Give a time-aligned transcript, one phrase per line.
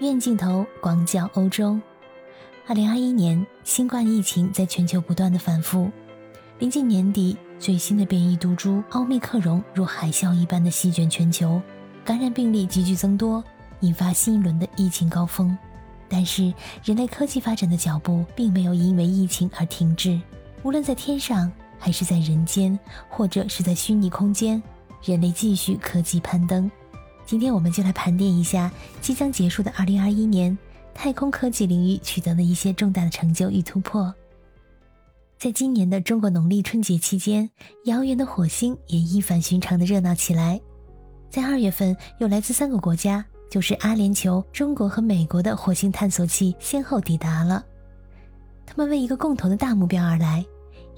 [0.00, 1.78] 远镜头广角欧洲。
[2.66, 5.90] 二零二一年，新冠疫情在全球不断的反复。
[6.58, 11.60] 临近年底，最新的变异毒株奥密克戎如海啸一般的席卷全球，
[12.04, 13.42] 感染病例急剧增多，
[13.80, 15.56] 引发新一轮的疫情高峰。
[16.08, 16.52] 但是，
[16.84, 20.20] 人类科技发展的脚步并没有因为疫情而停滞。
[20.62, 22.78] 无论在天上，还是在人间，
[23.08, 24.62] 或者是在虚拟空间，
[25.04, 26.70] 人类继续科技攀登。
[27.24, 30.58] 今天我们就来盘点一下即将结束的2021年，
[30.92, 34.12] 太空科技领域取得的一些重大的成就与突破。
[35.38, 37.48] 在今年的中国农历春节期间，
[37.86, 40.60] 遥远的火星也一反寻常的热闹起来。
[41.30, 47.64] 在二月份，有来自三个国家，就是阿联酋、中国和美国的火星探索器先后抵达了。
[48.66, 50.44] 他们为一个共同的大目标而来，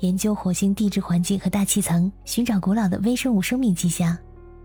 [0.00, 4.18] 研究火星地质环境和大气层，寻找古老的微生物生命迹象。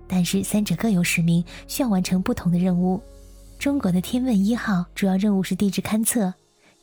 [0.10, 3.00] 但是三者各有使命，需要完成不同的任务。
[3.60, 6.34] 中国的天问一号主要任务是地质勘测，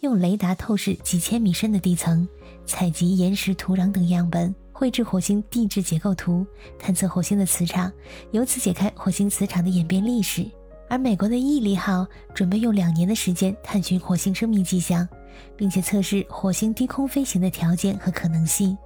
[0.00, 2.26] 用雷达透视几千米深的地层，
[2.64, 6.46] 采集岩石、土壤等样本，绘制火星地质结构图，
[6.78, 7.90] 探测火星的磁场，
[8.30, 10.46] 由此解开火星磁场的演变历史。
[10.88, 15.08] 而美国的毅力号准备用两年的时间探寻火星生命迹象，
[15.56, 18.78] 并且测试火星低空飞行的条件和可能性。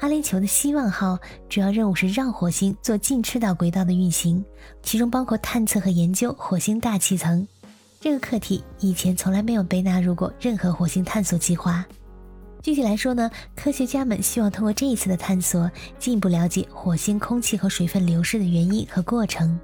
[0.00, 4.42] 阿联酋的希望号主要任务是绕火星做近赤道轨道的运行，
[4.82, 7.46] 其中包括探测和研究火星大气层。
[8.00, 11.84] 这个课题以前从来没有被纳入过任何火星探索计划。
[12.62, 19.60] 具体来说呢，科学家们希望通过这一次的探索，进一步了解火星空气和水分流失的原因和过程。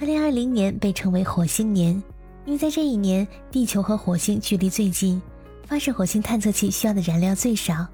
[0.00, 1.90] 2020年被称为火星年，
[2.46, 5.22] 因为在这一年，地球和火星距离最近，
[5.68, 7.86] 发射火星探测器需要的燃料最少。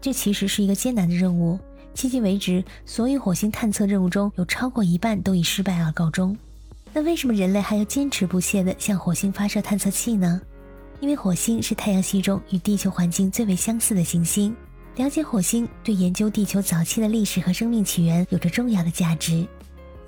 [0.00, 1.58] 这其实是一个艰难的任务，
[1.94, 6.36] 迄今为止，所有火星探测任务中有超过一半都以失败而告终。
[6.92, 10.40] 那为什么人类还要坚持不懈地向火星发射探测器呢？
[11.00, 14.54] 因为火星是太阳系中与地球环境最为相似的行星，
[14.96, 19.46] 了解火星对研究地球早期的历史和生命起源有着重要的价值。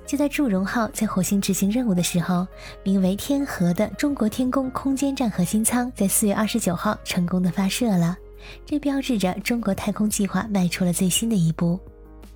[0.04, 2.46] 就在祝融号在火星执行任务的时候，
[2.82, 8.16] 名为“天河”的中国天宫空间站核心舱在四月二十九号成功的发射了。
[8.64, 11.78] 这标志着中国太空计划迈出了最新的一步。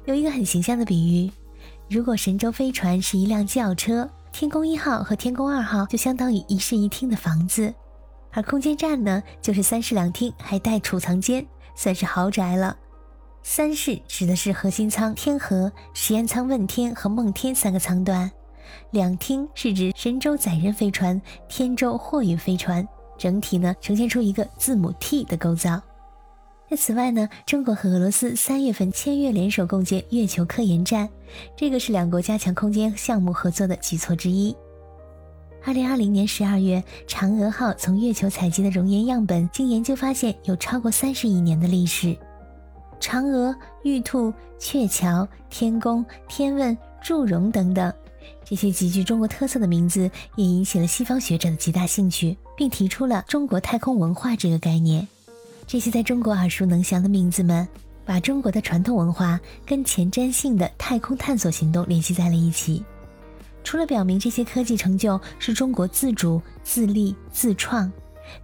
[0.05, 1.31] 有一个很形象的比喻：
[1.89, 7.75] 如果神舟飞船是一辆轿车，天宫一号和天宫二号就相当于一室一厅的房子，
[8.31, 12.77] 而空间站呢，就是三室两厅还带储藏间，算是豪宅了。
[13.43, 18.31] 三室指的是核心舱天河、实验舱问天和梦天三个舱段，
[18.91, 25.81] 两厅是指神舟载人飞船、天舟货运飞船，整体呢呈现出一个字母 T 的构造。
[26.69, 31.09] 那此外呢，中国和俄罗斯三月份签约联手共建月球科研站，
[31.57, 34.55] 这个是两国加强空间项目合作的举措之一。
[35.65, 42.17] 二零二零年十二月，嫦娥号从月球采集的熔岩样本，经研究发现有超过三十亿年的历史。
[43.01, 43.55] 嫦娥、
[43.85, 47.93] 玉兔、鹊桥、天宫、天问、祝融等等，
[48.45, 55.07] 这些极具中国特色的名字，也引起了西方学者的极大兴趣，并提出了中国太空文化这个概念。
[55.67, 57.67] 这些在中国耳熟能详的名字们，
[58.05, 62.85] 把中国的传统文化跟前瞻性的太空探索行动联系在了一起。
[63.65, 67.91] 除了表明这些科技成就是中国自主、自立、自创，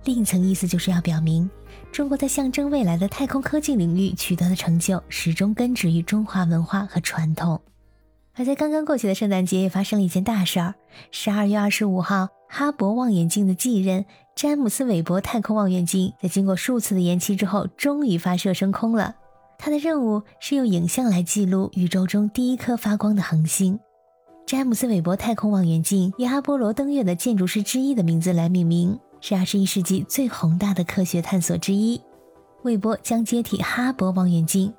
[0.04, 1.48] 另一层意思就是要表明，
[1.92, 7.60] 中国在象征未来的太空科技领域取得的成就，始终根植于中华文化和传统。
[8.34, 10.74] 而在刚刚过去的圣诞节，也发生了一件大事儿：
[11.10, 14.04] 十二月二十五号，哈勃望远镜的继任。
[14.34, 19.14] 詹姆斯·韦伯太空望远镜在经过数次的延期之后，终于发射升空了。
[19.58, 23.78] 它的任务是用影像来记录宇宙中第一颗发光的恒星。
[24.46, 32.00] 詹姆斯·韦伯太空望远镜以阿波罗登月的建筑师之一的名字来命名，是二十一世纪最宏大的科学探索之一。
[32.62, 34.72] 韦伯将接替哈勃望远镜，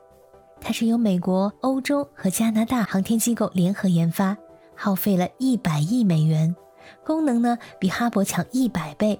[0.65, 4.37] 它是由美国、欧洲和加拿大航天机构联合研发，
[4.73, 6.55] 耗费了一百亿美元，
[7.05, 9.19] 功能呢比哈勃强一百倍。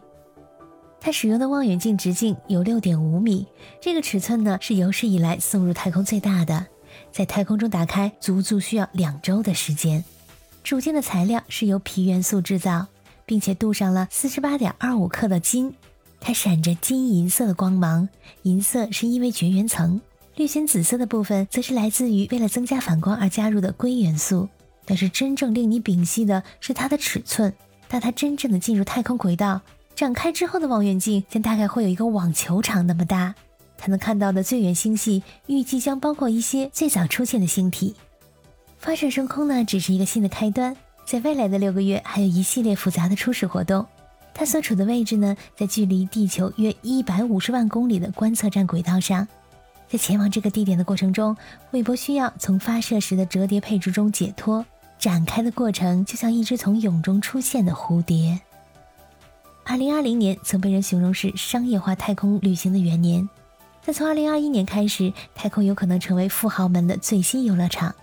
[1.02, 3.46] 它使用的望远镜直径有六点五米，
[3.82, 6.66] 这个尺寸呢是有史以来送入太空最大的，
[7.12, 10.02] 在太空中打开足足需要两周的时间。
[10.64, 12.88] 主件的材料是由铍元素制造，
[13.26, 15.76] 并且镀上了四十八点二五克的金，
[16.22, 18.08] 它闪着金银色的光芒，
[18.44, 20.00] 银色是因为绝缘层，
[20.36, 24.50] 略显紫色的部分则是来自于为了增加反光而加入的硅元素。
[24.86, 27.54] 但是真正令你屏息的是它的尺寸，
[27.88, 29.62] 当它真正的进入太空轨道。
[29.96, 33.36] 展开之后的望远镜将大概会有一个网球场那么大，
[33.78, 37.96] 它能看到的最远星系预计将包括一些最早出现的星体。
[38.80, 40.76] 发射升空呢，只是一个新的开端，
[41.06, 43.86] 在未来的六个月还有一系列复杂的初始活动，
[44.34, 49.26] 它所处的位置呢，在距离地球约一百五十万公里的观测站轨道上。
[49.90, 51.38] 在前往这个地点的过程中，
[51.72, 54.66] 韦伯需要从发射时的折叠配置中解脱。
[54.98, 58.40] 展开的过程就像一只从蛹中出现的蝴蝶。
[59.66, 63.28] 二零二零年曾被人形容是商业化太空旅行的元年，
[63.86, 67.94] 但从二零二一年开始，太空有可能成为富豪们的最新游乐场。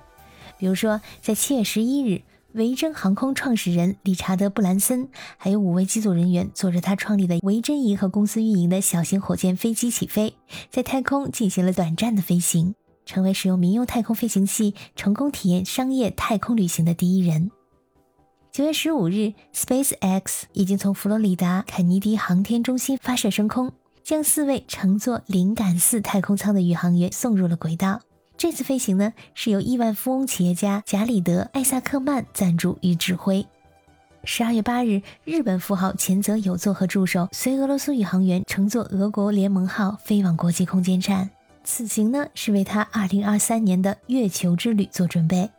[0.59, 2.23] 比如说，在七月十一日。
[2.53, 10.35] 维珍航空创始人理查德·布兰森，还有五位机组人员坐着他创立的维珍银河公司运营的小型火箭飞机起飞，
[10.69, 12.75] 在太空进行了短暂的飞行，
[13.07, 17.53] 成为使用民用太空飞行器成功体验商业太空旅行的第一人。
[18.51, 23.71] 九月十五日，SpaceX 已经从佛罗里达肯尼迪航天中心发射升空，
[24.03, 28.01] 将四位乘坐灵感四太空舱的宇航员送入了轨道。
[28.41, 33.47] 这次飞行呢，是由亿万富翁企业家贾里德·艾萨克曼赞助与指挥。
[34.25, 41.29] 十二月八日，日本富豪前泽友作和助手随俄罗斯宇航员乘坐俄国联盟号飞往国际空间站。
[41.65, 45.51] 此行呢，是为他二零二三年的月球之旅做准备。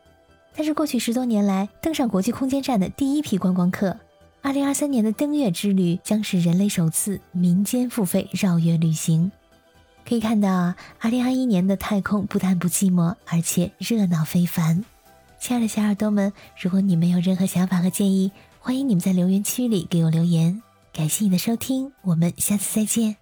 [0.56, 3.96] 但是过去十多年来，登上国际空间站的第一批观光客，
[4.42, 9.32] 二零二三年的登月之旅将是人类首次民间付费绕月旅行。
[10.08, 14.84] 可以看到啊，二零二一年的太空不但不寂寞，而且热闹非凡。
[15.40, 20.62] 亲爱的小耳朵们，如果你们有任何想法和建议，欢迎你们在留言区里给我留言。
[20.94, 23.21] 感谢你的收听，我们下次再见。